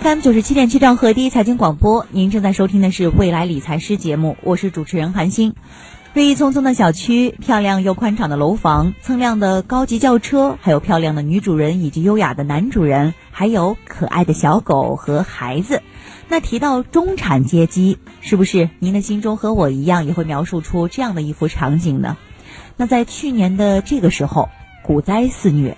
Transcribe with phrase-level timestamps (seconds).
[0.00, 5.54] FM 九十七点七兆赫第一财经广播，您正在收听的是未来理财师节目，我是主持人韩星。
[6.14, 15.82] 绿意葱葱的小区，漂亮又宽敞的楼房，锃亮的高级轿车，还有漂亮的女主人以及优雅的男主人，还有可爱的小狗和孩子。
[16.28, 22.16] 那提到中产阶级，是不是您的心中和我一样，也会描述出这样的一幅场景呢？
[22.76, 24.48] 那在去年的这个时候，
[24.84, 25.76] 股灾肆虐。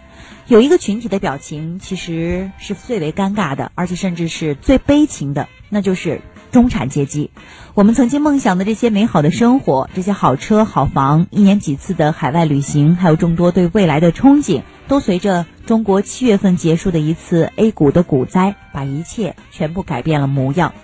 [0.51, 7.31] 有一个群体的表情其实是最为尴尬的，而且甚至是最悲情的，那就是中产阶级。
[7.75, 20.75] 我们曾经梦想的这些美好的生活，这些好车好房，一年几次的海外旅行，还有众多对未来的憧憬，都随着中国七月份结束的一次 A 股的股灾，把一切全部改变了模样。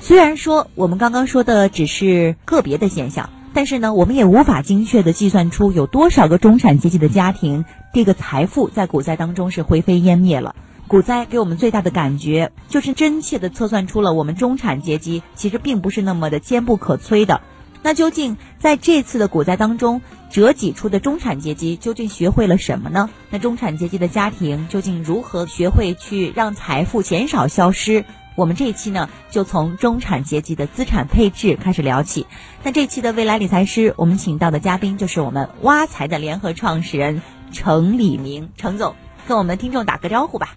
[0.00, 3.30] 虽然说我们刚刚说的只是个别的现象。
[3.54, 10.56] 但是呢，我们也无法精确的计算出有多少个中产阶级的家庭，这个财富在股灾当中是灰飞烟灭了。
[10.88, 17.40] 股灾给我们最大的感觉，就是真切的测算出了我们中产阶级其实并不是那么的坚不可摧的。
[17.82, 23.08] 那究竟在这次的股灾当中，折戟出的中产阶级究竟学会了什么呢？
[23.30, 28.04] 那中产阶级的家庭究竟如何学会去让财富减少消失？
[28.36, 32.26] 我们这一期呢，就从中产阶级的资产配置开始聊起。
[32.62, 38.96] 那这期的未来理财师，我们请到的嘉宾就是我们挖财的联合创始人程李明，程总，
[39.28, 40.56] 跟我们听众打个招呼吧。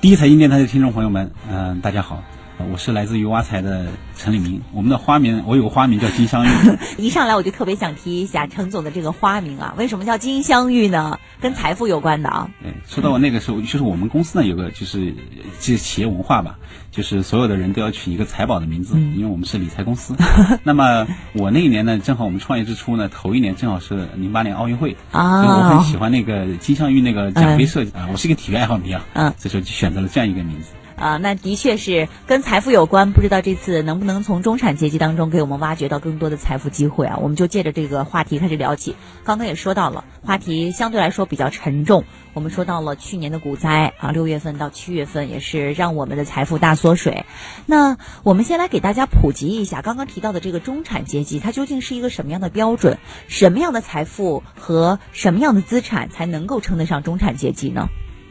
[0.00, 2.22] 第一财经电台的听众朋友们，嗯，大家好。
[2.70, 6.48] 我是来自于挖财的陈立明，我们的花名我有个花名叫金镶玉。
[6.98, 11.18] 一上来我就特别想提一下陈总的这个花名啊，为什么叫金镶玉呢？
[11.40, 12.48] 跟财富有关的啊。
[12.62, 15.14] 对，说到我那个时候，就是我们公司呢有个就是
[15.60, 16.58] 这企业文化吧，
[16.90, 20.14] 就是所有的人都要取一个财宝的名字，因为我们是理财公司。
[20.62, 30.68] 那么我那一年呢，正好我们创业之初呢，头一年正好是零八年奥运会啊，所以我很喜欢那个金镶玉那个奖杯设计啊，我是一个体育爱好迷啊，嗯，所以说就选择了这样一个名字。
[31.02, 33.10] 啊，那的确是跟财富有关。
[33.10, 37.18] 不知道这次能不能从中产阶级当中给我们挖掘到更多的财富机会啊？
[37.20, 38.94] 我们就借着这个话题开始聊起。
[39.24, 42.04] 刚刚也说到了，话题相对来说比较沉重。
[42.34, 47.26] 我们说到了去年的股灾啊，六月份到七月份也是让我们的财富大缩水。
[47.66, 52.96] 那我们先来给大家普及一下，刚刚提到的这个中产阶级，它究竟是一个什么样的标准？
[53.26, 57.88] 什么样的财富和什么样的资产才能够称得上中产阶级呢？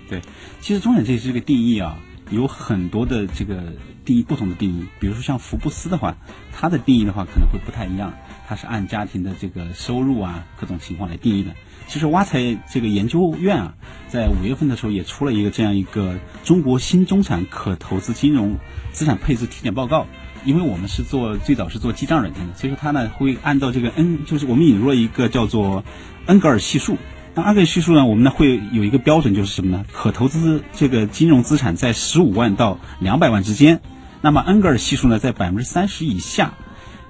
[0.08, 0.22] 对，
[0.62, 1.98] 其实中产阶级这个定义啊。
[2.31, 3.62] 有很多的这个
[4.03, 4.86] 定义，不同的定义。
[5.00, 6.16] 比如说像福布斯的话，
[6.52, 8.14] 它的定义的话可能会不太一样，
[8.47, 11.52] 它是按家庭的这个收入啊各种情况来定义的。
[11.88, 13.74] 其实挖财这个研究院啊，
[14.08, 18.58] 在五月份的时候也出了一个这样一个中国新中产可投资金融
[18.94, 20.08] 资产配置体检报告。
[20.44, 25.84] 因为我们是做最早是做记账软件的，所以说它呢会按照这个 N，就是我们引入了一个叫做
[26.25, 26.98] 恩格尔系数。
[27.34, 28.06] 那二个系数呢？
[28.06, 29.86] 我们呢会有一个标准，就是什么呢？
[29.94, 33.80] 可投资这个金融资产在十五万到两百万之间。
[34.22, 36.53] 那么恩格尔系数呢在百分之三十以下，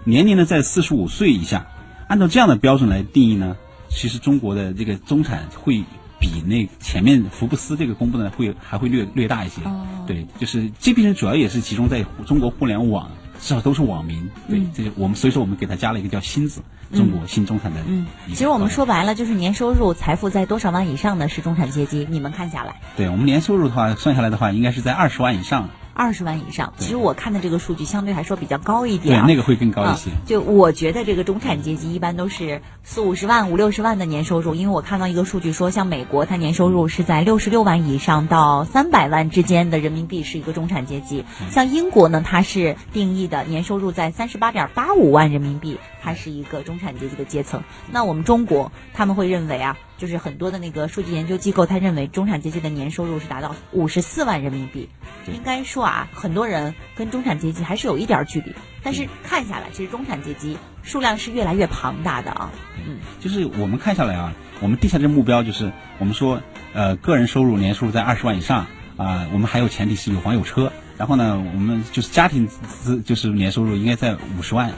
[0.04, 1.66] 年龄呢在四十五岁以下。
[2.08, 3.58] 按照这样的标准来定义呢，
[3.90, 5.84] 其实中国的这个中产会
[6.20, 9.62] 比那前面福布斯这个公布的会还会略略大一些。
[10.06, 13.10] 对，就是这批人主要也是集中在中国互联网。
[13.42, 16.62] 至少都是网民，对，这我们所以说我们给他加了一个叫“新字”，
[16.94, 17.80] 中国新中产的。
[17.88, 22.08] 嗯，其实我们说白了就是年收入财富在多少万以上的是中产阶级。
[22.10, 25.70] 你们看下来，对我们年收入的话，算下来的话，应该是在二十万以上。
[26.02, 30.10] 二十万以上，其实我看的这个数据相对来说比较高一点，对，那个会更高一些。
[30.26, 41.24] 就我觉得这个中产阶级一般都是四五十万、五六十万的年收入，因为我看到一个数据说，像美国，它年收入是在六十六万以上到三百万之间的人民币是一个中产阶级。
[41.52, 47.62] 像英国呢，它是定义的年收入在三十八点八五万人民币，它是一个中产阶级的阶层。
[47.92, 49.78] 那我们中国，他们会认为啊。
[50.02, 54.90] 就是很多的那个数据研究机构，他认为中产阶级的年收入是达到五十四万人民币。
[55.28, 58.52] 应该说啊，很多人跟中产阶级还是有一点距离。
[58.82, 62.50] 但是看下来，其实中产阶级数量是越来越庞大的啊。
[62.84, 66.42] 嗯，就是我们看下来啊，我们定下这目标就是我们说，
[66.74, 68.66] 呃，个人收入年收入在二十万以上
[68.98, 70.74] 啊，我们还有前提是有房有车。
[70.98, 74.72] 然后呢，我们就是家庭资就是年收入应该在五十万。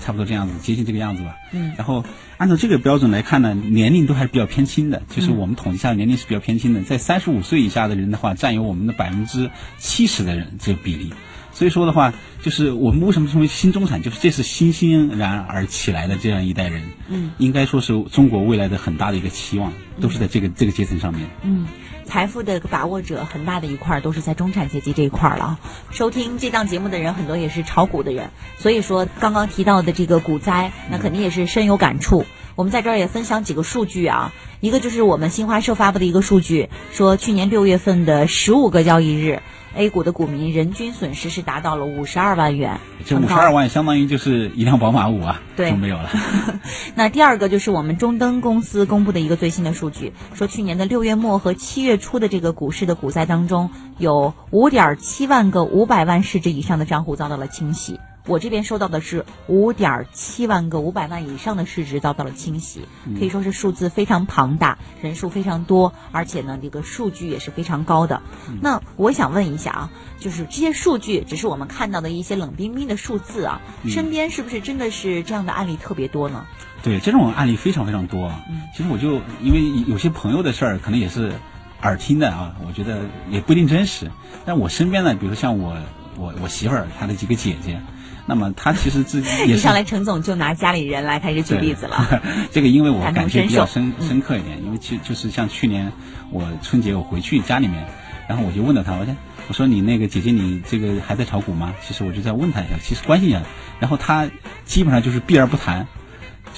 [0.00, 1.34] 差不多这样子，接近这个样子吧。
[1.52, 2.04] 嗯，然后
[2.36, 5.02] 按照这个标准来看呢，年龄都还是比较偏轻的。
[5.08, 11.12] 就是我们统计下年龄是比较偏轻的，在三十五岁以下的人的话，占有我们的百分之七十的人这个比例。
[11.52, 12.12] 所以说的话，
[12.42, 16.82] 就是我们为什么称为新中产，就是这是欣欣然而起来的这样一代人。
[17.08, 21.24] 嗯，应该说是中国未来的很大的一个期望，都是在这个这个阶层上面。
[21.42, 21.66] 嗯。
[22.04, 25.58] 财富的把握者很大的一块都是在中产阶级这一块了。
[25.90, 32.24] 收听这档节目的人很多也是炒股的人，所以说刚刚提到的这个股灾，那肯定也是深有感触。
[32.56, 39.42] 我们在这儿也分享几个数据啊，一个就是我们新华社发布的一个数据，说去年六月份的十五个交易日
[39.74, 42.78] ，A 股的股民人均损失是达到了五十二万元。
[43.04, 46.10] 这五十二万相当于就是一辆宝马五啊，对，就没有了。
[46.94, 57.98] 那第二个就是我们中登公司公布的一个最新的数据，说去年的六月末和七月初的这个股市的股灾当中，有五点七万个五百万市值以上的账户遭到了清洗。
[58.26, 62.86] 我这边收到的是五点七万个五百万以上的市值遭到了清洗，
[63.18, 68.22] 可以说是数字非常庞大，人数非常多，而且呢，这个数据也是非常高的。
[68.62, 76.46] 那我想问一下啊，就是这些数据只是我们看到的一些冷冰冰的数字啊，身边是不是真的是这样的案例特别多呢？
[76.82, 78.32] 对，这种案例非常非常多。
[78.74, 81.34] 其实我就因为有些朋友的事儿，可能也是
[81.82, 84.10] 耳听的啊，我觉得也不一定真实。
[84.46, 85.76] 但我身边呢，比如像我
[86.16, 87.82] 我我媳妇儿她的几个姐姐。
[88.26, 92.22] 那么他其实自己也一上来，陈总就拿家里人来开始举例子了。
[92.50, 95.92] 这个因为我感觉比较深深刻一点，因为其就是像去年
[96.30, 97.84] 我春节我回去家里面，
[98.26, 99.14] 然后我就问了他，我说
[99.48, 101.74] 我说你那个姐姐你这个还在炒股吗？
[101.86, 103.42] 其实我就在问他一下，其实关心一下。
[103.78, 104.30] 然后他
[104.64, 105.86] 基本上就是避而不谈。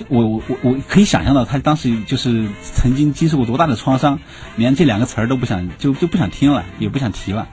[0.09, 4.21] 我我我我可以想象到他当时就是曾经经受过多大的创伤，
[4.55, 7.49] 连这两个词儿都不想就就不想听了，也不想提了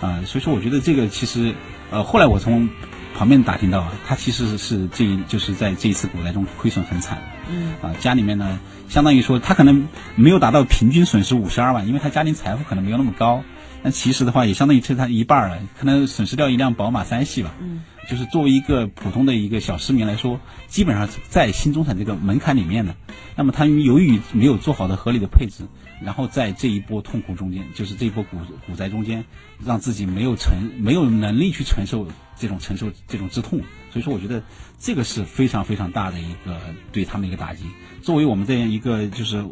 [0.00, 0.20] 啊。
[0.24, 1.52] 所以说我觉得这个其实
[1.90, 2.68] 呃后来我从。
[3.16, 7.18] 旁边打听到，他其实是这一就是在这一次股灾中亏损很惨。
[7.50, 7.72] 嗯。
[7.82, 8.58] 啊，家里面呢，
[8.88, 13.42] 相当于说他可能没有达到平均损失五十二万，因为他家庭财富可能没有那么高。
[13.82, 17.54] 但其实的话，也相当于是他一半了，可能损失掉一辆宝马三系吧。
[17.60, 17.82] 嗯。
[18.08, 20.38] 就是作为一个普通的一个小市民来说，
[20.68, 22.94] 基本上在新中产这个门槛里面的。
[23.34, 25.64] 那么他由于没有做好的合理的配置，
[26.00, 29.24] 然后在这一波痛苦中间，就是这一波股股灾中间，
[29.64, 32.06] 让自己没有承没有能力去承受
[32.38, 33.60] 这种承受这种之痛。
[33.90, 34.42] 所以说，我觉得
[34.78, 36.60] 这个是非常非常大的一个
[36.92, 37.64] 对他们一个打击。
[38.02, 39.44] 作为我们这样一个就是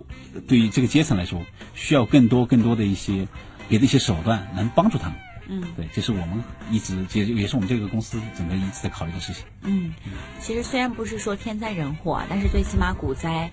[0.46, 1.40] 对于这个阶层来说，
[1.74, 3.26] 需要更多更多的一些
[3.68, 5.16] 别的一些手段，能帮助他们。
[5.46, 9.44] 嗯，对，这是我们一直也也是我们这个公司整个一直在考虑的事情。
[9.62, 9.92] 嗯，
[10.40, 13.50] 其实虽然不是说天灾人祸，但是最起码股灾，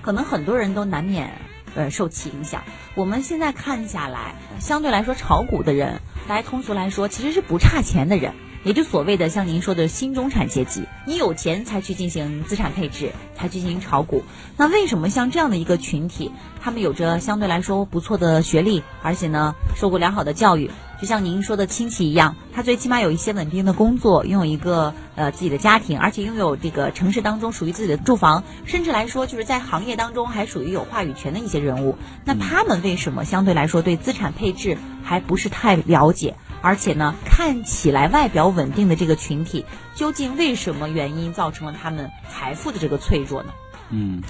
[0.00, 1.30] 可能很多人都难免
[1.74, 2.62] 呃受其影响。
[2.94, 8.32] 我们现在看下来，相对来说炒股的人，大家通俗来说，其实是不差钱的人。
[8.64, 14.24] 也就所谓的像您说的新中产阶级，你有钱才去进行资产配置，才去进行炒股。
[14.56, 16.32] 那为什么像这样的一个群体，
[16.62, 20.70] 他们有着相对来说不错的学历，而且呢受过良好的教育，
[21.00, 31.98] 就像您说的亲戚一样，他最起码有一些稳定的工作，拥有一个呃自己的家庭，而且拥有这个城市当中属于自己的住房，甚至来说就是在行业当中还属于有话语权的一些人物。
[32.24, 36.34] 那他们为什么相对来说对资产配置还不是太了解？
[36.64, 43.52] 而且呢，看起来外表稳定的这个群体，究竟为什么原因造成了他们财富的这个脆弱呢？
[43.90, 44.22] 嗯，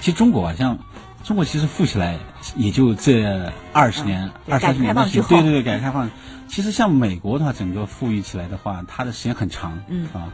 [0.00, 0.78] 其实中国啊，像
[1.22, 2.18] 中国其实富起来
[2.56, 6.10] 也就这二十年、二三十年的时间，对对对，改革开放。
[6.48, 10.32] 其实像美国的话，整个富裕起来的话，它的时间很长，嗯啊，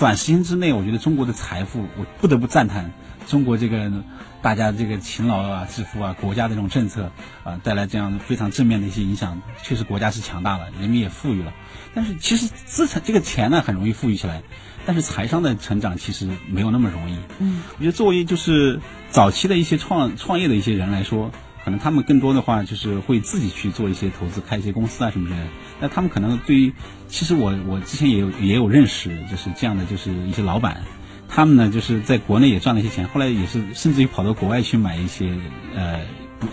[0.00, 2.90] 短时间之内，我觉得中国的财富，我不得不赞叹
[3.28, 3.92] 中国这个
[4.40, 7.12] 大家这个勤劳啊、致富啊，国家的这种政策
[7.44, 11.52] 啊，带来这样非常正面的一些影响，确实国家是强大了，人民也富裕了。
[11.94, 14.42] 但是其实资产这个钱呢，很容易富裕起来，
[14.86, 17.18] 但是财商的成长其实没有那么容易。
[17.38, 18.80] 嗯，我觉得作为就是
[19.10, 21.30] 早期的一些创创业的一些人来说。
[21.64, 25.46] 可能他们更多的话就是会自己去做一些投资，开一些公司啊什么之类的。
[25.80, 26.72] 那他们可能对于，
[27.08, 30.82] 其实我我之前也有也有认识，就是这样的，就是一些老板，
[31.28, 35.34] 他们呢就是在国内也赚了一些钱，后来也是甚至于跑到国外去买一些
[35.74, 36.00] 呃，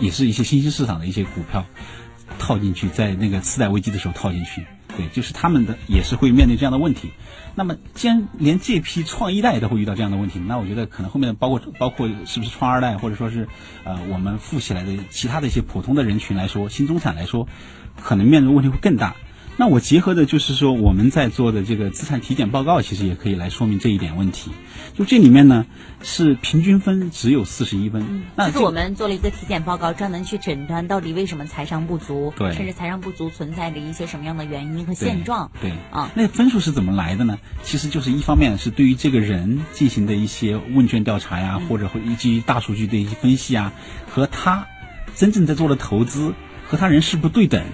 [0.00, 1.64] 也是一些新兴市场的一些股票，
[2.38, 4.64] 套进去，在那个次贷危机的时候套进去。
[4.96, 7.10] 对，就是他们的也是会面对这样的问题。
[7.58, 13.48] 那么，既然连这批创一代都会遇到这样的问题，那我觉得可能后面包括包括是不是创二代，或者说是
[13.82, 17.48] 呃我们富起来的其他的一些普通的人群来说，新中产来说，
[18.00, 19.16] 可能面临的问题会更大。
[19.60, 24.52] 那我结合的就是说，我们在做的这个资产体检报告，其实也可以来说明这一点问题。
[24.96, 25.66] 就这里面呢，
[26.00, 28.22] 是平均分只有四十一分。
[28.36, 35.50] 嗯，就是我们做了一个体检报告，专门去诊断到底为什么财商不足，对，甚至财商不足存在着一些什么样的原因和现状。
[35.60, 37.36] 对，啊，那分数是怎么来的呢？
[37.64, 43.72] 其实就是一方面是对于这个人进行的一些问卷调查呀，或者会基于大数据的一些分析啊，
[44.08, 44.68] 和他
[45.16, 46.32] 真正在做的投资
[46.64, 47.64] 和他人是不是对等。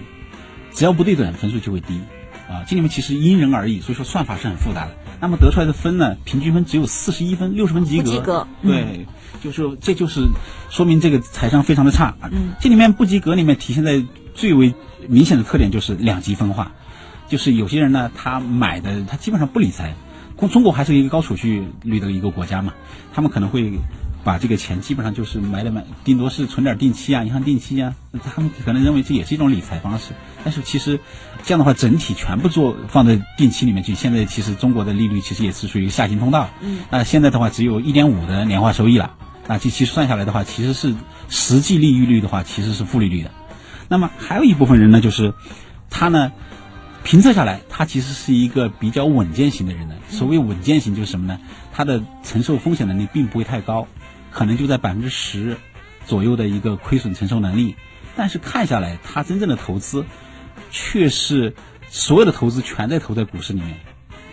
[0.75, 2.01] 只要不对等，分数就会低，
[2.49, 4.95] 啊，这里面其实因人而异，所以说算法是很复杂的。
[5.21, 8.11] 那么得出来的分呢，平均分只有四十一分，六十分及格。
[8.11, 8.47] 及格。
[8.63, 9.07] 对，
[9.43, 10.27] 就是这就是
[10.69, 12.15] 说明这个财商非常的差。
[12.31, 12.53] 嗯。
[12.61, 14.05] 这里面不及格里面体现在
[14.35, 14.75] 最为
[15.09, 16.73] 明显的特点就是两极分化，
[17.29, 19.95] 就是有些人呢，他买的他基本上不理财，
[20.37, 22.75] 中中国还是一个高储蓄率的一个国家嘛，
[23.15, 23.73] 他们可能会
[24.25, 27.95] 把这个钱基本上就是买点买，顶多是存点定期啊，银行定期啊，
[28.35, 30.13] 他们可能认为这也是一种理财方式。
[30.43, 30.99] 但是其实
[31.43, 36.49] 这样的话，整体全部做放在定期里面去，现在其实中国的利率其实也是属于下行通道。
[36.63, 36.81] 嗯。
[36.91, 39.15] 那现在的话，只有一点五的年化收益了。
[39.47, 40.95] 那这其实算下来的话，其实是
[41.29, 43.31] 实际利率率的话，其实是负利率的。
[43.89, 45.35] 那么还有一部分人呢，就是
[45.91, 46.33] 他呢。
[47.07, 49.95] 评测下来，他其实是一个比较稳健型的人呢。
[50.09, 51.39] 所谓稳健型就是什么呢？
[51.71, 53.87] 他的承受风险能力并不会太高，
[54.35, 55.57] 可能就在百分之十
[56.05, 57.77] 左右的一个亏损承受能力。
[58.17, 60.05] 但是看下来，他真正的投资
[60.71, 61.55] 却是
[61.89, 63.79] 所有的投资全在投在股市里面。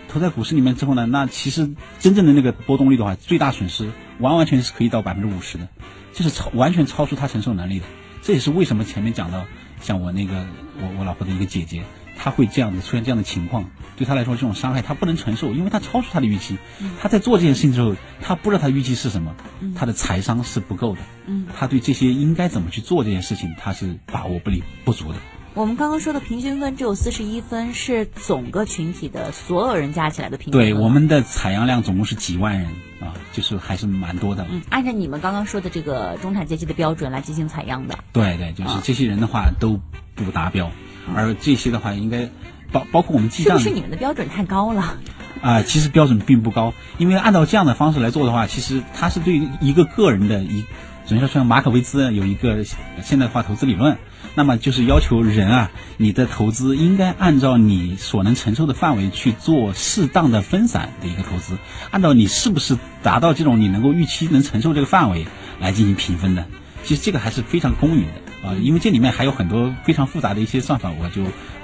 [0.10, 3.90] 投在股市里面之后呢，那其实真正的那个波动率的话，最大损失
[4.20, 5.70] 完完全是可以到百分之五十的，
[6.14, 7.86] 就是超完全超出他承受能力的。
[8.22, 9.46] 这也是为什么前面讲到，
[9.82, 10.46] 像我那个
[10.82, 11.84] 我我老婆的一个姐姐。
[12.24, 16.60] 他会这样的出现这样的情况，对他来说这种伤害他不能承受，因为他超出他的预期。
[17.02, 19.36] 他在做这件事情之后，他不知道他预期是什么，
[19.76, 21.00] 他的财商是不够的。
[21.26, 25.16] 嗯他对这些应该怎么去做这件事情，他是把握不力不足的。
[25.56, 30.62] 我们刚刚说的平均分只有四十一分，是总个群体的所有人加起来的平均。
[30.62, 32.68] 对，我们的采样量总共是几万人
[33.02, 34.46] 啊，就是还是蛮多的。
[34.50, 37.98] 嗯，按照你们刚刚说的这个中产阶级的标准来进行采样的。
[38.14, 39.82] 对对，就是这些人的话都
[40.14, 40.72] 不达标。
[41.16, 42.30] 而这些的话，应该
[42.72, 44.96] 包包括我们记账，是不是你们的标准太高了？
[45.42, 50.64] 啊，其实标准并不高，因为按照这样的方式来做的话，其实它是对一个个人的一，
[51.08, 52.64] 准确说，像马可维兹有一个
[53.04, 53.98] 现代化投资理论，
[54.36, 61.58] 那么就是要求人啊，你的投资应该按照你所能承受的范围去做适当的分散的一个投资，
[61.90, 65.26] 按照你是不是达到这种你能够预期能承受这个范围
[65.60, 66.46] 来进行评分的。
[66.84, 68.31] 其实这个还是非常公允的。
[68.44, 71.22] 啊，因为这里面还有很多非常复杂的一些算法，我就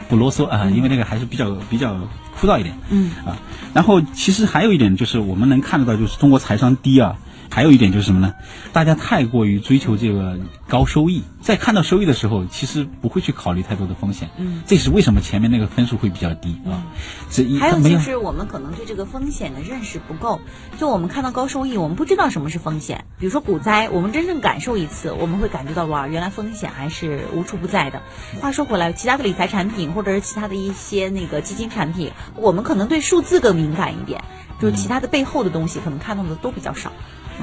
[0.07, 1.95] 不啰嗦啊，因为那个还是比较比较
[2.39, 2.77] 枯燥一点。
[2.89, 3.37] 嗯啊，
[3.73, 7.15] 然后其实还有一点就是我们能看得到，就是中国财商低啊。
[7.49, 8.33] 还有一点就是什么呢？
[8.73, 10.37] 大家太过于追求这个
[10.67, 14.29] 高收益，在看到收益的时候，其实不会去考虑太多的风险。
[14.37, 16.83] 嗯，这是为什么前面那个分数会比较低啊？
[17.29, 20.39] 这一还有就是我们可能对这个风险的认识不够。
[20.77, 23.05] 就我们看到高收益，我们不知道什么是风险。
[23.19, 28.01] 比如说股灾，我们真正感受一次，我们会感觉到哇，原来风险还是无处不在的。
[28.39, 34.23] 话说回来，其他的理财产品或者是其他的一些那个基金产品，我们可能对数字更敏感一点，
[34.59, 36.91] 就是其他的背后的东西可能看到的都比较少。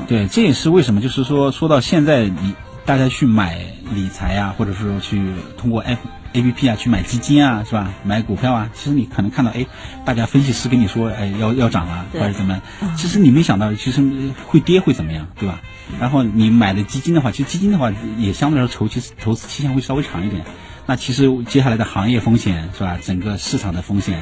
[0.08, 2.54] 对，这也是为什么，就是说，说到现在，你
[2.84, 3.58] 大家去买
[3.92, 5.22] 理财啊，或者说去
[5.56, 6.00] 通过 F
[6.32, 7.92] A P P 啊去买基金啊，是吧？
[8.02, 9.66] 买股票啊，其实你可能看到，哎，
[10.04, 12.60] 大家分析师跟你说，哎，要要涨啊，或者怎么，
[12.96, 14.02] 其实你没想到，其实
[14.46, 15.60] 会跌会怎么样，对吧？
[16.00, 20.44] 然后你买的基金的话，其实基金的话也相对来说，投期投资期限会稍微长一点。
[20.86, 22.98] 那其实接下来的行业风险是吧？
[23.00, 24.18] 整个市场的风险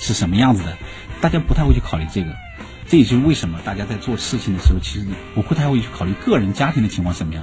[0.00, 0.76] 是什么样子的？
[1.24, 2.36] 大家不太会去考虑这个。
[2.86, 7.42] 这也就是为什么大家在做事情的时候，其实不会太会去考虑个人家庭的情况怎么样。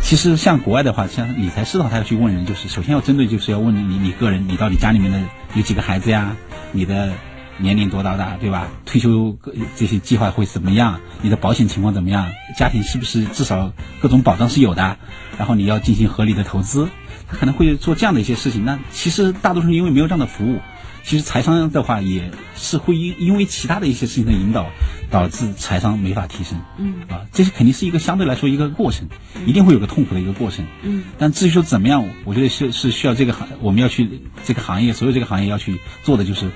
[0.00, 5.20] 其实像国外的话，像理财师的话，他要去问人，就是首先要针对，就是要问你你个人，你到底家里面的
[5.52, 6.34] 有几个孩子呀？
[6.72, 7.12] 你的
[7.58, 8.66] 年龄多大大，对吧？
[8.86, 9.36] 退休
[9.76, 10.98] 这些计划会怎么样？
[11.20, 12.32] 你的保险情况怎么样？
[12.56, 14.96] 家庭是不是至少各种保障是有的？
[15.36, 16.88] 然后你要进行合理的投资，
[17.28, 18.64] 他可能会做这样的一些事情。
[18.64, 20.58] 那其实大多数因为没有这样的服务。
[21.04, 24.70] 其实财商的话，也是会因因为其他的一些事情的引导，
[25.10, 26.60] 导致财商没法提升。
[26.78, 29.08] 嗯，啊，这是肯定是一个相对来说一个过程，
[29.44, 30.64] 一定会有个痛苦的一个过程。
[30.82, 36.50] 嗯，但至于说怎么样，我觉得是是需要这个行，我们要去这个行业，所有这个行业要去做的就是，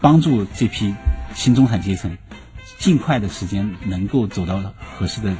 [0.00, 0.92] 帮助这批
[1.34, 2.18] 新中产阶层，
[2.78, 4.60] 尽快的时间能够走到
[4.98, 5.34] 合适的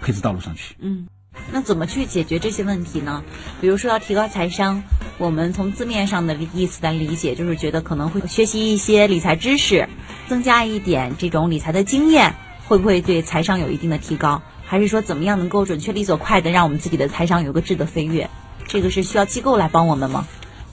[0.00, 0.76] 配置道路上去。
[0.78, 1.06] 嗯。
[1.52, 3.22] 那怎么去解决这些问题呢？
[3.60, 4.82] 比如说要提高财商，
[5.18, 9.88] 我们从字面上的意思来理解，就是觉得可能会学习一些理财知识，
[10.26, 12.34] 增加一点这种理财的经验，
[12.66, 14.42] 会不会对财商有一定的提高？
[14.64, 18.28] 还是说怎么样能够准确、利索、快的让我们自己的财商有个质的飞跃？
[18.66, 20.26] 这个是需要机构来帮我们吗？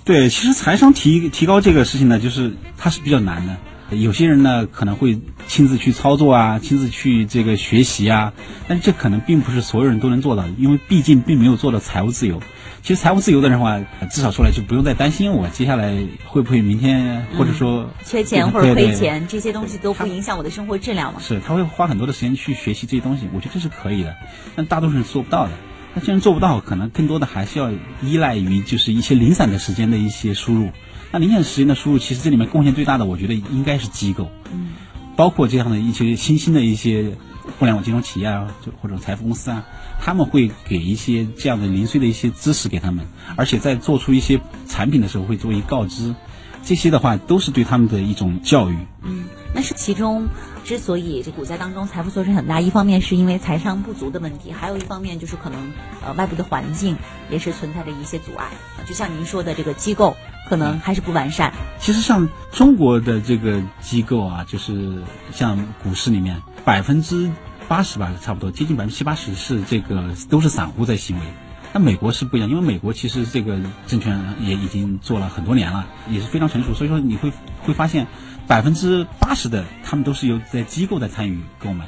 [0.03, 3.55] 对，其实财商提提高这个事情呢，就是它是比较难的。
[3.91, 8.33] 有些人呢可能会亲自去操作啊，亲自去这个学习啊，
[8.67, 12.41] 但是这可能并不是所有人都能做到，因为毕竟并没有做到财务自由。
[12.81, 13.79] 其实财务自由的人话，
[14.09, 15.95] 至少说来就不用再担心我接下来
[16.25, 21.19] 会不会明天或者说缺钱或者亏钱，这些东西都不影响我的生活质量嘛。
[21.19, 24.15] 是他会花很多的时间去学习这些东西，我觉得这是可以的，
[24.55, 25.51] 但大多数人做不到的。
[25.93, 27.69] 那既然做不到，可能更多的还是要
[28.01, 30.69] 依赖于就是一些零散的时间的一些输入。
[31.11, 34.69] 那零点时间的输入，其实这里面贡献最大的，我觉得应该是机构，嗯，
[35.15, 37.17] 包括这样的一些新兴的一些
[37.59, 39.65] 互联网金融企业啊，就或者财富公司啊，
[39.99, 46.15] 他们会给一些这样的零碎的一些知识给他们，而且在做出一些产品的时候会做一告知，
[46.63, 48.77] 这些的话都是对他们的一种教育。
[49.03, 50.29] 嗯，那是其中
[50.63, 55.71] 之所以这股灾当中财富缩水很大，一方面是因为财商不足的问题，还有一方面就是可能
[56.05, 56.95] 呃外部的环境
[57.29, 58.47] 也是存在着一些阻碍。
[58.85, 60.15] 就像您说的，这个机构
[60.47, 61.53] 可能还是不完善。
[61.79, 67.31] 其实像中国的这个机构啊，就是像股市里面百分之
[67.67, 71.25] 八十吧，差不多接近百分之七八十是这个都是散户在行为。
[71.73, 73.57] 那美国是不一样，因为美国其实这个
[73.87, 77.31] 证券也已经做了很多年了，也是非常成熟，所以说你会
[77.63, 78.07] 会发现
[78.45, 81.85] 百分之八十的他们都是由在机构在参与购买。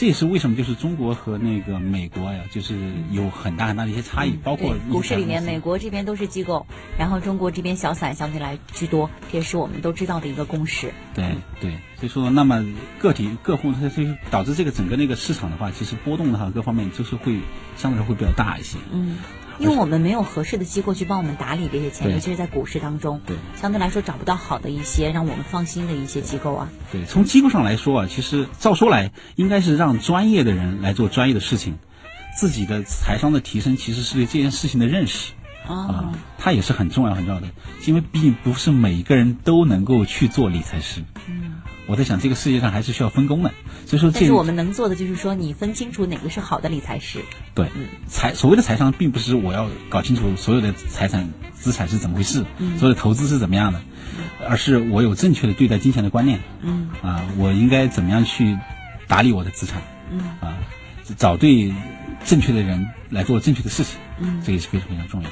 [0.00, 2.74] 这也是为什么，就是中国和那个美国呀，就是
[3.10, 6.66] 有很大很大的一些差异，包括股市里面，美国这边都是机构，
[6.98, 10.90] 然后中国这边小散相对来居多，这也是我们都知道的一个共识。
[11.14, 12.64] 对对，所以说，那么
[12.98, 17.38] 个体个户，它就导致这个整个那个市场的话，其实波动的话，各方面就是会
[17.76, 18.78] 相对来说会比较大一些。
[18.90, 19.18] 嗯。
[19.60, 26.70] 因为我们没有合适的机构去帮我们打理这些钱，尤其是在股市当中，对，相对来说找不到好的一些让我们放心的一些机构啊。
[26.90, 31.76] 对，从机构上来说啊，其实照说来应该是让专业的人来做专业的事情，
[32.38, 35.32] 自己的财商的提升其实是对这件事情的认识
[35.66, 37.46] 啊，它也是很重要很重要的，
[37.84, 41.04] 因为毕竟不是每一个人都能够去做理财师。
[41.28, 41.59] 嗯。
[41.90, 43.52] 我在想，这个世界上还是需要分工的，
[43.84, 47.18] 所以说，但是我们能做的就是说，你分清楚哪个是好的理财师。
[47.52, 47.66] 对，
[48.06, 52.44] 财所谓的财商，并不是我要搞清楚所有的财产资产是怎么回事，
[52.78, 53.82] 所有的投资是怎么样的，
[54.48, 56.38] 而是我有正确的对待金钱的观念。
[56.62, 58.56] 嗯，啊，我应该怎么样去
[59.08, 59.82] 打理我的资产？
[60.12, 60.58] 嗯，啊，
[61.18, 61.74] 找对
[62.24, 63.96] 正确的人来做正确的事情。
[64.20, 65.28] 嗯，这也是非常非常重要。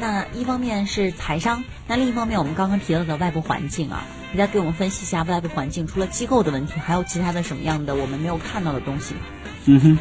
[0.00, 4.02] 那一方面是财商，那另一方面我们刚刚提到的外部环境啊，
[4.32, 9.14] 你再给我们分析一下外部环境，除了机构的问题，还有其他的什么样的我们没有看到的东西？
[9.66, 9.98] 嗯哼，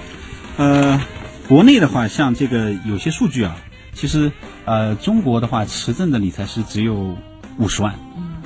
[0.55, 1.01] 呃，
[1.49, 3.57] 国内的话，像这个有些数据啊，
[3.93, 4.31] 其实
[4.63, 7.17] 呃，中国的话，持证的理财师只有
[7.57, 7.93] 五十万，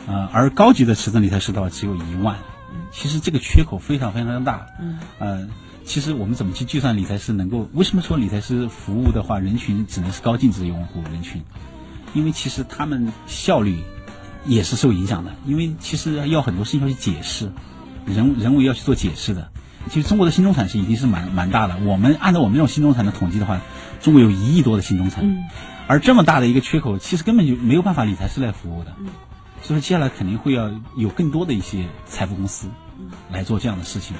[0.07, 2.36] 呃，而高级的持证理财师的话只有一万，
[2.91, 5.48] 其实这个缺口非常非常大，嗯，呃。
[5.85, 7.67] 其实我们怎么去计算理财师能够？
[7.73, 11.41] 为什么说理财师服务的话，人群只能是高净值用户人群？
[12.13, 13.79] 因为其实他们效率
[14.45, 15.33] 也是受影响的。
[15.46, 17.51] 因为其实要很多事情要去解释，
[18.05, 19.51] 人人为要去做解释的。
[19.89, 21.77] 其实中国的新中产是已经是蛮蛮大的。
[21.83, 23.59] 我们按照我们这种新中产的统计的话，
[24.01, 25.25] 中国有一亿多的新中产。
[25.25, 25.43] 嗯。
[25.85, 28.93] 而这么大的一个缺口，其实根本就没有办法理财师来服务的。
[29.00, 29.07] 嗯。
[29.61, 32.67] 所以说接下来肯定会要有更多的一些财富公司
[33.31, 34.15] 来做这样的事情。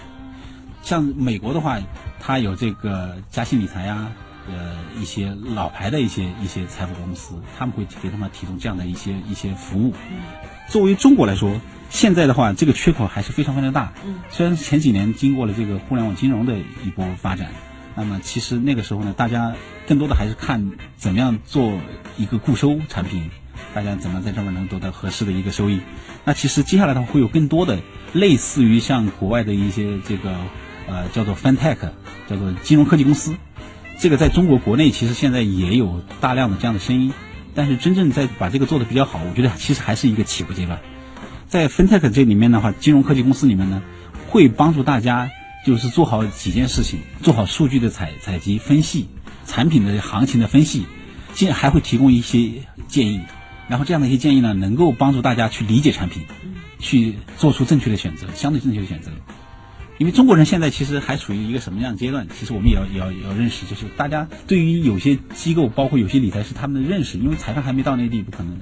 [0.84, 1.80] 像美国的话，
[2.20, 4.12] 它有这个嘉信理财呀，
[4.50, 9.94] 呃，一些老牌的一些一些财富公司，他们会给他们提供这样的一些一些服务。
[10.68, 13.94] 作为中国来说，现在的话，这个缺口还是非常非常大。
[14.30, 17.48] 虽然前几年经过了这个互联网金融的一波发展，
[17.96, 19.56] 那么其实那个时候呢，大家
[19.88, 21.72] 更多的还是看怎么样做
[22.18, 23.30] 一个固收产品。
[23.74, 25.80] 大家怎么在这边能得到合适的一个收益？
[26.26, 27.80] 那其实接下来的话会有更多的
[28.12, 30.36] 类似于像国外的一些这个。
[30.88, 31.78] 呃，叫做 FinTech，
[32.30, 33.36] 叫做金融科技公司，
[34.00, 37.14] 这个在中国国内其实现在也有大量的这样的声音，
[37.56, 40.80] 但是真正在把这个做的比较好，我觉得其实还是一个起步阶段。
[41.48, 43.82] 在 FinTech 这里面的话，金融科技公司里面呢，
[44.28, 45.30] 会帮助大家
[45.66, 49.08] 就是做好几件事情，做好数据的采采集、分析，
[49.46, 50.86] 产品的行情的分析，
[51.34, 52.52] 进还会提供一些
[52.88, 53.22] 建议，
[53.68, 56.24] 然后这样的一些建议呢，能够帮助大家去理解产品，
[56.80, 59.12] 去做出正确的选择，相对正确的选择。
[60.00, 62.28] 因为中国人现在其实还处于一个什么样的阶段？
[62.38, 68.58] 其实我们也要也要也要认识，就是大家对于有些机构，包括有些理财师他们的认识，因为裁判还没到那地步，可能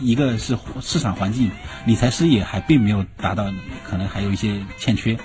[0.00, 1.50] 一个是市场环境，
[1.84, 3.52] 理财师也还并没有达到，
[3.84, 5.16] 可能还有一些欠缺，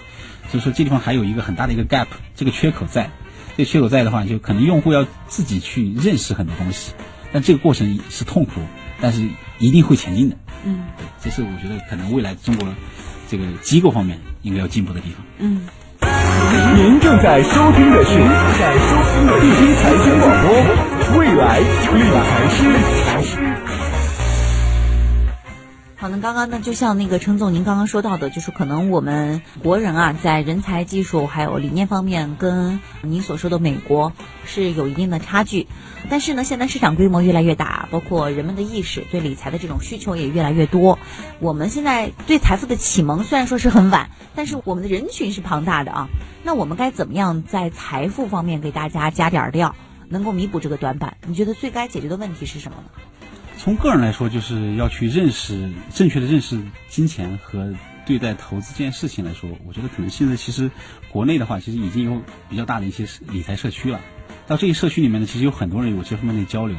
[0.50, 3.12] 所以说这地方还有一个很大的一个 gap，这个缺口在，
[3.56, 6.94] 这个缺口在的话，就可能用户要自己去认识很多东西，
[7.32, 8.60] 但这个过程是痛苦，
[9.00, 9.24] 但是
[9.60, 10.38] 一定会前进的。
[10.66, 10.84] 嗯，
[11.22, 12.68] 这是我觉得可能未来中国
[13.30, 14.20] 这个机构方面。
[14.44, 15.26] 应该要进步的地方。
[15.40, 15.68] 嗯，
[16.76, 18.12] 您正在收听的是
[18.60, 21.66] 在收听的第一财经广播，未来理
[23.06, 23.53] 财师。
[26.04, 34.12] 好，那刚刚呢，就像那个陈总您刚刚说到的，就是可能我们国人啊，在人才、技术还有理念方面，跟您所说的美国
[34.44, 35.66] 是有一定的差距。
[36.10, 41.00] 但是呢，现在市场规模越来越大，包括人们的意识对理财的这种需求也越来越多。
[41.40, 46.10] 我们现在对财富的启蒙虽然说是很晚，但是我们的人群是庞大的啊。
[46.44, 49.74] 那我们该怎么样在财富方面给大家加点儿料，
[50.10, 51.16] 能够弥补这个短板？
[51.26, 52.84] 你觉得最该解决的问题是什么呢？
[53.64, 57.74] 从个人来说，就是要去认识正确的认识金钱和
[58.06, 60.70] 对待投资这件事情来说，我觉得可能现在其实
[61.10, 64.02] 国内的话，其实已经有比较大的一些理财社区了。
[64.48, 66.76] 到这些社区里面呢，其实有很多人有这方面的交流，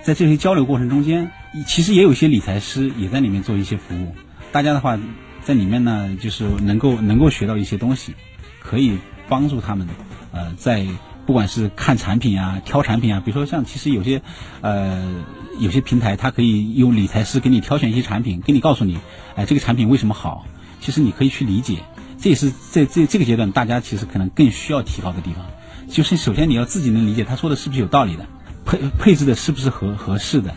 [0.00, 1.30] 在这些交流过程中间，
[1.66, 4.14] 其实也有一些理财师也在里面做一些服务。
[4.50, 4.98] 大家的话，
[5.42, 8.14] 在里面呢，就是能够能够学到一些东西，
[8.60, 8.96] 可以
[9.28, 9.86] 帮助他们，
[10.32, 10.86] 呃，在
[11.26, 14.22] 不管是看产品啊、挑产品啊，比如说像其实有些，
[14.62, 15.22] 呃，
[15.58, 18.98] 有些平台它可以用理财师给你挑选一些产品，给你告诉你，
[19.36, 20.46] 哎，这个产品为什么好，
[20.80, 21.78] 其实你可以去理解，
[22.18, 25.44] 这也是在这这个阶段大家其实可能更需要提高的地方，
[25.88, 28.26] 就是首先你要自己能理解他说的是不是有道理的，
[28.64, 30.54] 配配置的是不是合合适的。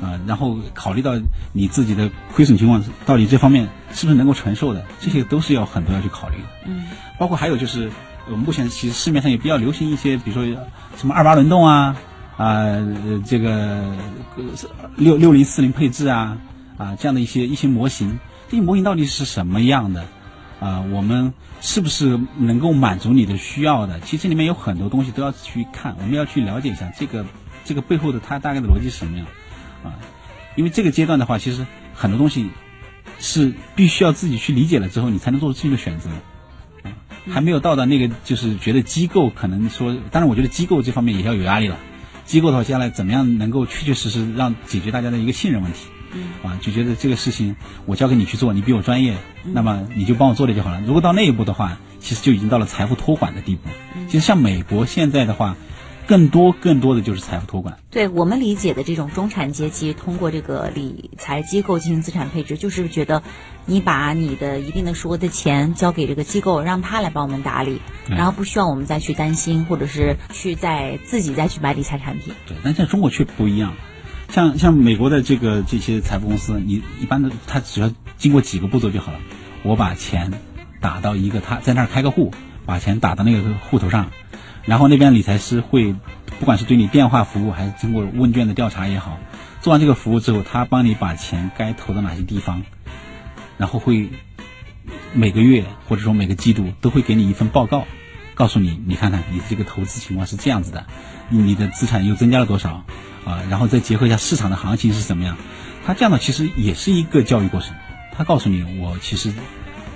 [0.00, 1.14] 啊，然后考虑到
[1.52, 6.44] 你自己的亏损情况，到底这方面是不是能够承受的，这些都是要很多要去考虑的。
[6.66, 6.84] 嗯，
[7.18, 7.90] 包括还有就是，
[8.26, 10.62] 我们目前其实市面上也比较流行一些，比如说
[10.96, 11.96] 什么二八轮动啊，
[12.38, 12.64] 啊，
[13.26, 13.82] 这个
[14.96, 16.38] 六六零四零配置啊，
[16.78, 20.06] 啊这样的一些一些模型，这些模型到底是什么样的？
[20.60, 24.00] 啊，我们是不是能够满足你的需要的？
[24.00, 27.26] 其实里面有很多东西都要去看，我们要去了解一下这个
[27.64, 29.26] 这个背后的它大概的逻辑是什么样。
[29.84, 29.94] 啊，
[30.54, 32.50] 因为这个阶段的话，其实很多东西
[33.18, 36.10] 是必须要自己去理解了之后，你才能做出自己的选择。
[36.84, 36.94] 啊，
[37.30, 41.76] 还没有到达那个，就是觉得机构可能说，当然我觉得机构这方面也要有压力了。
[42.28, 45.88] 机构的话，接下来怎么样能够确确实实让解决大家的一个信任问题？
[46.44, 49.16] 啊，就觉得这个事情我交给你去做，你比我专业，
[49.52, 50.80] 那么你就帮我做了就好了。
[50.86, 53.68] 如果到那一步的话，其实就已经到了财富托管的地步。
[54.06, 55.56] 其实像美国现在的话。
[56.08, 57.78] 更多更多的就是财富托管。
[57.90, 63.22] 对我们理解的这种中产阶级，通过这个理财机构进行资产配置，就是觉得
[63.66, 72.32] 你把你的一定的数额的钱交给这个机构，让他来帮我们打理，然后不需要我们再去担心，或者是去再自己再去买理财产品。
[72.46, 73.74] 对，但在中国却不一样。
[74.30, 79.20] 像像美国的这个这些财富公司，你一般的他只要经过几个步骤就好了。
[79.62, 80.32] 我把钱
[80.80, 82.32] 打到一个他在那儿开个户，
[82.64, 84.10] 把钱打到那个户头上。
[84.68, 85.94] 然后那边理财师会，
[86.38, 89.18] 不管是对你电话服务还是经过问卷的调查也好，
[89.62, 92.62] 做完这个服务之后，他帮你把钱该投到哪些地方，
[93.56, 94.10] 然后会
[95.14, 97.86] 每个月或者说每个季度都会给你一份报告，
[98.34, 100.84] 告诉你，你看看你这个投资情况是这样子的，
[101.30, 102.84] 你的资产又增加了多少
[103.24, 103.42] 啊？
[103.48, 105.38] 然后再结合一下市场的行情是怎么样，
[105.86, 107.74] 他这样的其实也是一个教育过程，
[108.12, 109.32] 他告诉你，我其实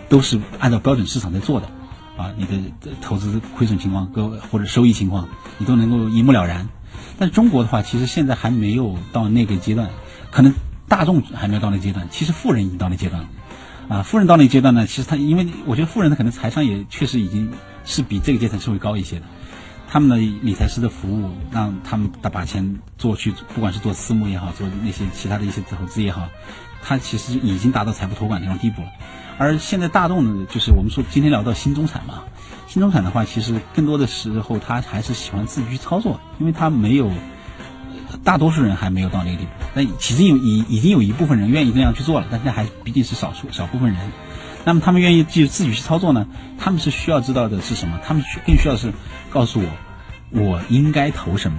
[0.09, 1.69] 都是按照标准市场在做的。
[2.17, 2.57] 啊，你的
[3.01, 6.69] 投资亏损情况，各或者收益情况，你都能够一目了然。
[7.19, 9.91] 但是中国的话，其实现在还没有到那个阶段，
[10.31, 10.53] 可能
[10.89, 12.09] 大众还没有到那阶段。
[12.11, 13.29] 其实富人已经到那阶段了。
[13.89, 17.51] 啊，富人到那阶段呢，其实他因为我觉得富人他可能财商也确实已经
[17.85, 19.27] 是比这个阶层稍微高一些的。
[19.89, 26.29] 他们的理财师的服务，让他们把把钱做去，不管是做私募也好，做那些其他的一些投资也好，
[26.83, 28.89] 他其实已经达到财富托管那种地步了。
[29.39, 32.25] 而现在大众呢，就是我们说今天聊到新中产嘛，
[32.69, 37.11] 新中产的话，其实更多的时候他还是喜欢自己去操作，因为他没有，
[38.23, 39.51] 大多数人还没有到那个地步。
[39.75, 43.99] 那其实有已已经有一部分人愿意那样去做了，但是还毕竟是少数少部分人。
[44.65, 46.27] 那么他们愿意去自己去操作呢？
[46.59, 47.99] 他们是需要知道的是什么？
[48.05, 48.93] 他们更需要是
[49.31, 51.59] 告诉我，我应该投什么？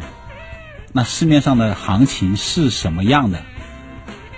[0.93, 3.41] 那市面上的行情是什么样的？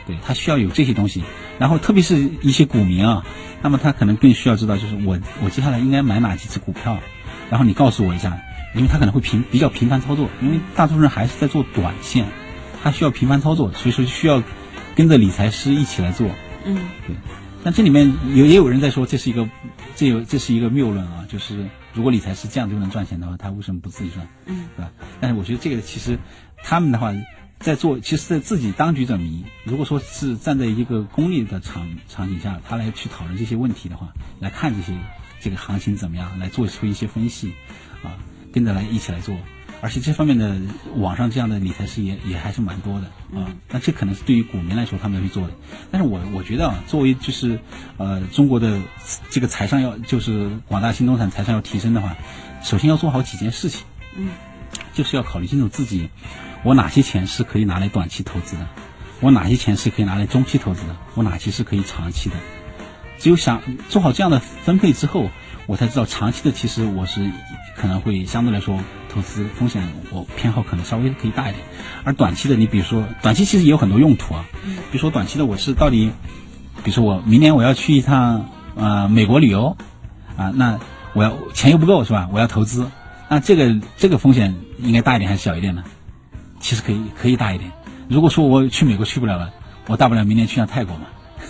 [0.05, 1.23] 对他需要有这些东西。
[1.57, 3.25] 然后，特别是一些股民啊，
[3.61, 6.97] 那么他可能更需要知道，就是我我接下来应该买哪几只股票，
[7.49, 8.37] 然后你告诉我一下，
[8.75, 12.25] 因为他可能会频比较频繁操作，因为大多数人还是在做短线，
[12.83, 14.43] 他需要频繁操作，所以说需要
[14.95, 16.29] 跟着理财师一起来做。
[16.65, 16.75] 嗯，
[17.07, 17.15] 对。
[17.63, 19.47] 但这里面有也有人在说，这是一个
[19.95, 24.27] 这有这是一个谬论啊，就是如果理财师这样就能赚钱的话，他为什么不自己赚？
[24.45, 24.91] 嗯，对吧？
[25.21, 26.19] 但是我觉得这个其实
[26.63, 27.13] 他们的话。
[27.59, 29.43] 在做，其实，在自己当局者迷。
[29.63, 34.93] 如果说是站在一个功利的场场景下，他来去讨论这些问题的话，来看这些
[35.39, 37.53] 这个行情怎么样，来做出一些分析，
[38.03, 38.17] 啊，
[38.53, 39.35] 跟着来一起来做。
[39.81, 40.55] 而且这方面的
[40.95, 43.51] 网上这样的理财师也也还是蛮多的啊。
[43.69, 45.53] 那这可能是对于股民来说他们要去做的。
[45.91, 47.59] 但是我我觉得啊，作为就是
[47.97, 48.79] 呃中国的
[49.29, 52.15] 这个财商要就是广大新中产财商要提升的话，
[52.63, 53.85] 首先要做好几件事情。
[54.17, 54.29] 嗯，
[54.93, 56.09] 就是要考虑清楚自己。
[56.65, 58.67] 我哪些钱是可以拿来短期投资的？
[59.19, 60.95] 我哪些钱是可以拿来中期投资的？
[61.13, 62.35] 我哪些是可以长期的？
[63.19, 65.29] 只有想做好这样的分配之后，
[65.67, 67.29] 我才知道长期的其实我是
[67.77, 68.79] 可能会相对来说
[69.13, 71.63] 投资风险我偏好可能稍微可以大一点，
[72.03, 74.43] 而短期的你比如说短期其实也有很多用途啊，
[74.91, 76.11] 比如说短期的我是到底，
[76.83, 79.77] 比如说我明年我要去一趟呃美国旅游
[80.35, 80.79] 啊，那
[81.13, 82.27] 我要钱又不够是吧？
[82.33, 82.89] 我要投资，
[83.29, 85.83] 那这个这个风险应该大一点还是小一点呢？
[86.59, 87.71] 其实可以可以大一点。
[88.07, 89.51] 如果说我去美国去不了了，
[89.87, 91.05] 我大不了明年去趟泰国嘛，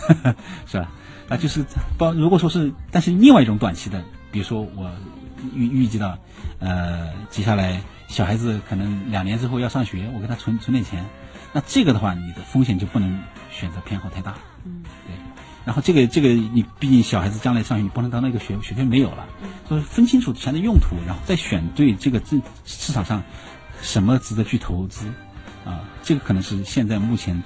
[0.65, 0.89] 是吧？
[1.29, 1.65] 啊，就是
[1.97, 2.13] 包。
[2.13, 4.91] 如果说是，但是另外一种短期的，比如说我
[5.53, 6.17] 预预计到，
[6.59, 11.03] 呃，接下来小孩子可能两年之后要上学，我给他存存点钱，
[11.51, 13.19] 那这个的话，你的风险就不能
[13.51, 14.35] 选择偏好太大。
[14.65, 15.15] 嗯，对。
[15.65, 19.25] 然后这个这个你毕竟小孩子将来上学，你不能当那个学学费没有了，
[19.67, 23.23] 所以分清楚钱的用途，然后再选对这个这市场上
[23.81, 25.07] 什么值得去投资？
[25.65, 27.41] 啊，这个可能是现在目前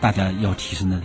[0.00, 1.00] 大家要提升的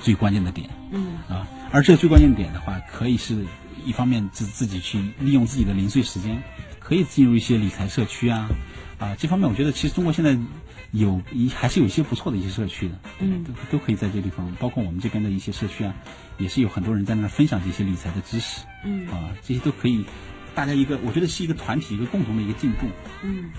[0.00, 0.68] 最关键的点。
[0.92, 1.18] 嗯。
[1.28, 3.44] 啊，而这个最关键点的话，可以是
[3.84, 6.42] 一方面自自己去利用自己的零碎时间，
[6.78, 8.48] 可以进入一些理财社区啊，
[8.98, 10.38] 啊，这方面我觉得其实中国现在
[10.92, 13.42] 有一还是有一些不错的一些社区的，嗯。
[13.44, 15.92] 都都可以在这地方，包括我们这边的一些社区啊，
[16.38, 19.08] 也是有很多人在那儿分享这些理财的知识，嗯。
[19.08, 20.04] 啊，这些都可以，
[20.54, 22.86] 大家一个我觉得是一个团体一个共同的一个进步，
[23.22, 23.50] 嗯，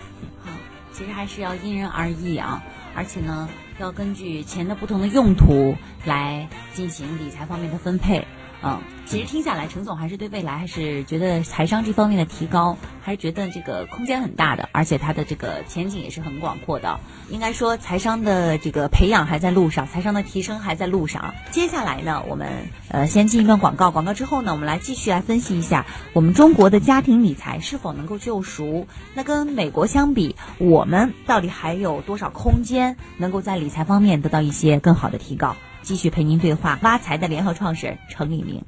[0.43, 0.51] 好，
[0.91, 2.63] 其实还是要因人而异啊，
[2.95, 8.25] 而且呢，要根据钱的不同的用途来进行理财方面的分配。
[8.63, 16.99] 嗯，其实听下来，陈总还是对未来还是觉得财商这方面的提高，还是觉得这个空间很大的，而且它的这个前景也是很广阔的。
[17.29, 21.35] 应该说，财商的这个培养还在路上，财商的提升还在路上。
[21.51, 22.47] 接下来呢，我们
[22.89, 28.87] 呃先进一段广告，广告之后呢，我们来继续来分析一下我们中国的家庭理财是否能够救赎。
[29.13, 35.55] 那跟美国相比，我们到底还有多少空间能够在理财方面得到一些更好的提高？
[35.85, 38.65] 继续陪您对话挖财的联合创始人程立明。